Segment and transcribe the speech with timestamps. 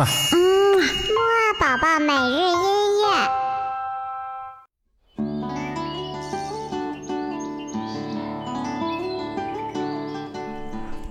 [0.00, 0.06] 嘛。
[0.32, 0.38] 嗯，
[0.80, 3.04] 木二宝宝每日音乐。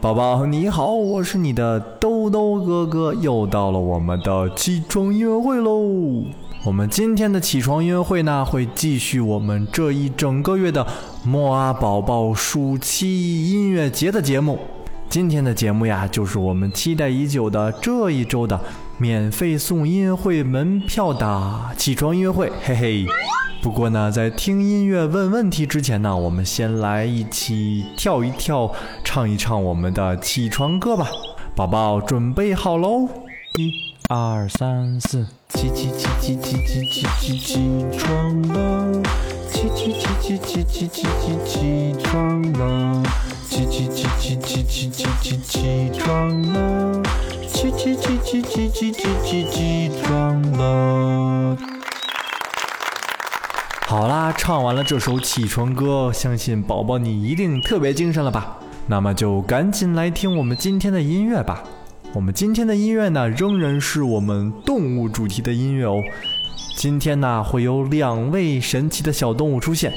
[0.00, 6.22] 宝宝你好，我是你的兜兜哥哥，又到了我们的起床音乐会喽。
[6.64, 10.86] 我们今天的起床音乐会呢，会继续我们这一整个月的
[11.24, 14.60] 莫阿宝宝暑期音乐节的节目。
[15.08, 18.60] 今天的节目呀，就是我们期待已久的这一周的
[18.98, 23.06] 免费送音乐会门票的起床音乐会，嘿嘿。
[23.62, 28.70] 不过呢，在听音乐问问题之前呢，我们先来一起跳一跳，
[29.02, 31.08] 唱一唱我们的起床歌吧。
[31.54, 33.08] 宝宝准备好喽，
[33.58, 33.72] 一、
[34.08, 39.02] 二、三、四，起起起起起起起起起床了，
[39.50, 43.02] 起起起起起起起起起床了，
[43.56, 47.02] 起起起起起起起起起床了，
[47.48, 51.56] 起起起起起起起起起床了。
[53.86, 58.58] 好啦，唱完了这首起床歌，相信宝宝你一定特别精神了吧？
[58.88, 61.64] 那么就赶紧来听我们今天的音乐吧。
[62.12, 66.02] 我们今天的音乐呢，仍然是我们动物主题的音乐哦。
[66.76, 69.94] 今天呢，会有两位神奇的小动物出现。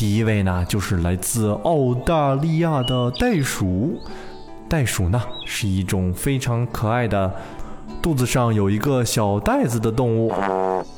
[0.00, 4.00] 第一位呢，就是来自澳大利亚的袋鼠。
[4.66, 7.30] 袋鼠呢，是一种非常可爱的，
[8.00, 10.32] 肚子上有一个小袋子的动物。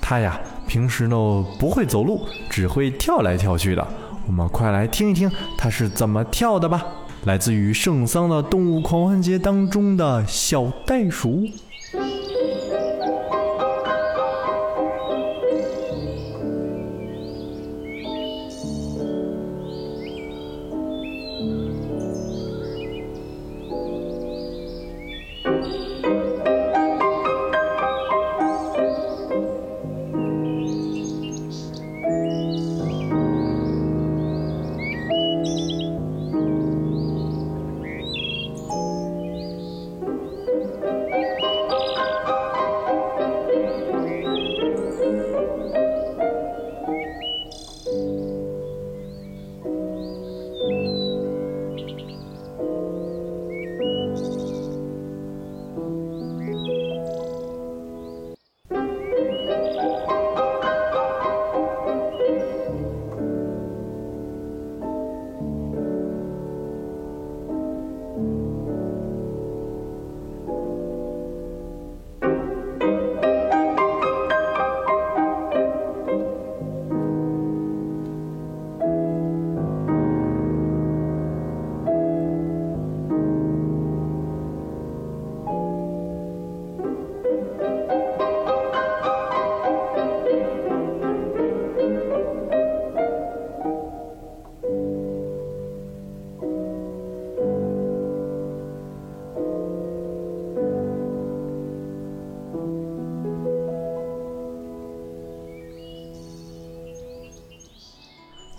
[0.00, 0.41] 它呀。
[0.69, 3.84] 平时呢不会走路，只会跳来跳去的。
[4.28, 5.28] 我们快来听一听
[5.59, 6.87] 它是怎么跳的吧。
[7.25, 11.44] 来自于圣桑的动物狂欢节当中的小袋鼠。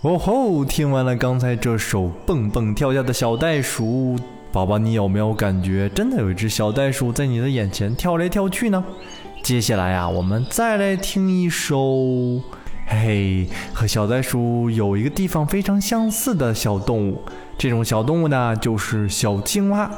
[0.04, 0.62] 哦吼！
[0.62, 4.18] 听完了刚才这首蹦蹦跳跳的小袋鼠，
[4.52, 8.84] 宝宝，你有没有感觉真的有一只小袋鼠在你的眼前跳来跳去呢？
[9.42, 12.38] 接下来呀，我们再来听一首，
[12.86, 17.22] 嘿，和小袋鼠有一个地方非常相似的小动物。
[17.56, 19.90] 这种小动物呢，就是小青蛙。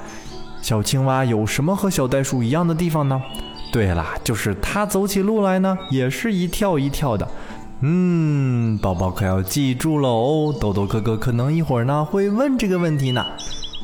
[0.63, 3.21] 小青蛙有什么和小袋鼠一样的地方呢？
[3.73, 7.29] 对啦，就是它走起路来呢，也是一跳一跳的。
[7.81, 10.55] 嗯，宝宝可要记住了哦。
[10.59, 13.25] 豆豆哥哥可能一会儿呢会问这个问题呢。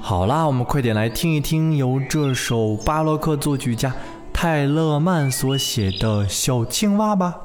[0.00, 3.94] 好啦，我们快点来听一听由这首巴洛克作曲家
[4.32, 7.36] 泰勒曼所写的小青蛙吧。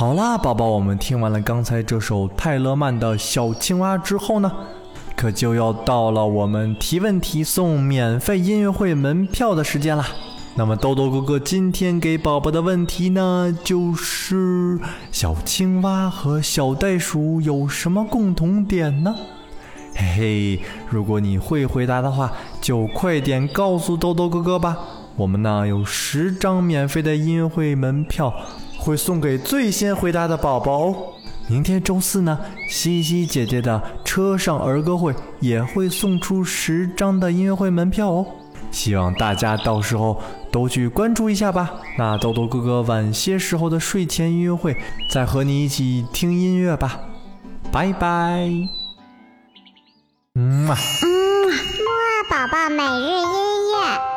[0.00, 4.50] 好啦，宝宝，我们听完了刚才这首泰勒曼的小青蛙之后呢，
[5.14, 10.06] 可就要到了我们提问题送免费音乐会门票的时间啦。
[10.54, 14.80] 那么豆豆哥哥今天给宝宝的问题呢，就是
[15.12, 19.14] 小青蛙和小袋鼠有什么共同点呢？
[19.94, 24.78] 嘿嘿，如果你会回答的话，就快点告诉豆豆哥哥吧。
[25.16, 28.32] 我们呢有十张免费的音乐会门票。
[28.80, 30.96] 会送给最先回答的宝宝哦。
[31.48, 32.38] 明天周四呢，
[32.68, 38.26] 西西姐姐的车上儿歌会也会送出十张的音乐会门票哦。
[38.70, 40.22] 希望大家到时候
[40.52, 41.72] 都去关注一下吧。
[41.98, 44.76] 那豆豆哥哥晚些时候的睡前音乐会
[45.12, 47.00] 再和你一起听音乐吧。
[47.72, 48.48] 拜拜。
[50.36, 50.76] 嗯，木啊
[52.30, 54.09] 宝宝每日音乐。